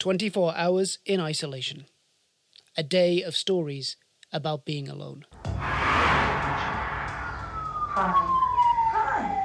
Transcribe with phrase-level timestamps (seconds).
[0.00, 1.84] 24 hours in isolation.
[2.74, 3.98] A day of stories
[4.32, 5.26] about being alone.
[5.44, 5.60] Hi.
[8.92, 9.44] Hi.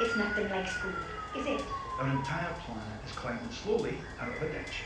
[0.00, 0.92] It's nothing like school,
[1.34, 1.64] is it?
[1.98, 4.82] Our entire planet is climbing slowly out of a ditch.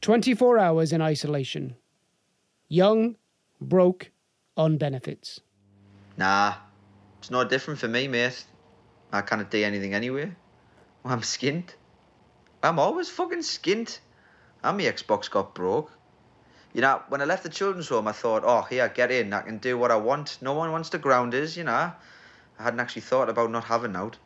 [0.00, 1.76] 24 hours in isolation.
[2.68, 3.16] Young,
[3.60, 4.12] broke,
[4.56, 5.40] on benefits.
[6.16, 6.54] Nah,
[7.18, 8.46] it's no different for me, mate.
[9.12, 10.32] I can't do anything anyway.
[11.04, 11.70] I'm skint.
[12.62, 13.98] I'm always fucking skint.
[14.62, 15.92] And my Xbox got broke.
[16.72, 19.32] You know, when I left the children's home, I thought, oh, here, get in.
[19.32, 20.38] I can do what I want.
[20.40, 21.92] No one wants to ground us, you know.
[22.58, 24.18] I hadn't actually thought about not having out.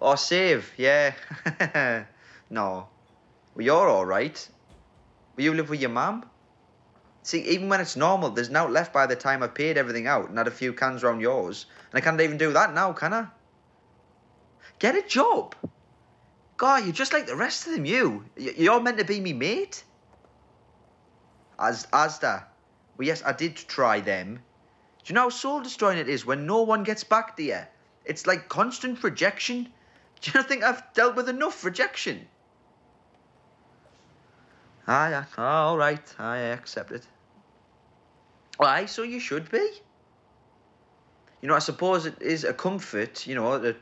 [0.00, 1.14] Oh, save, yeah.
[2.50, 2.88] no.
[3.54, 4.48] Well, you're all right.
[5.36, 6.24] Will you live with your mum?
[7.22, 10.28] See, even when it's normal, there's now left by the time I paid everything out
[10.28, 11.66] and had a few cans round yours.
[11.90, 13.26] And I can't even do that now, can I?
[14.78, 15.54] Get a job.
[16.56, 18.24] God, you're just like the rest of them, you.
[18.36, 19.84] You're meant to be me mate.
[21.58, 22.44] As Asda.
[22.96, 24.36] Well, yes, I did try them.
[25.04, 27.60] Do you know how soul destroying it is when no one gets back to you?
[28.04, 29.72] It's like constant rejection.
[30.20, 32.28] Do you not think I've dealt with enough rejection?
[34.86, 36.14] Ah, all right.
[36.18, 37.06] I accept it.
[38.60, 39.68] Aye, so you should be.
[41.40, 43.76] You know, I suppose it is a comfort, you know, that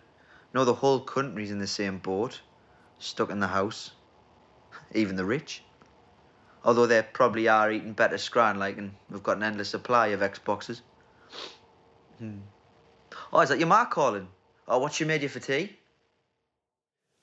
[0.55, 2.41] know the whole country's in the same boat,
[2.99, 3.93] stuck in the house.
[4.95, 5.63] Even the rich.
[6.65, 10.21] Although they probably are eating better scran, like, and we've got an endless supply of
[10.21, 10.83] Xboxes.
[12.19, 12.39] Hmm.
[13.33, 14.29] Oh, is that your ma calling?
[14.69, 15.79] Oh, what she made you for tea?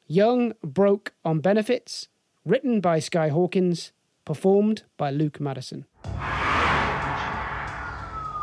[0.07, 2.07] Young, broke, on benefits.
[2.43, 3.91] Written by Sky Hawkins.
[4.25, 5.85] Performed by Luke Madison.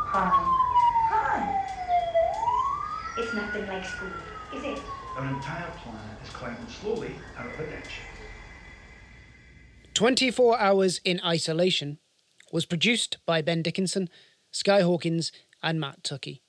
[0.09, 0.31] Hi.
[1.09, 1.63] Hi.
[3.17, 4.09] It's nothing like school,
[4.53, 4.81] is it?
[5.15, 8.01] Our entire planet is climbing slowly out of a ditch.
[9.93, 11.97] 24 Hours in Isolation
[12.51, 14.09] was produced by Ben Dickinson,
[14.51, 15.31] Sky Hawkins,
[15.63, 16.41] and Matt Tuckey.